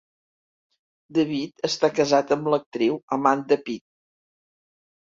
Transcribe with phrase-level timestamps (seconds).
[1.17, 3.89] David està casat amb l'actriu Amanda Peet.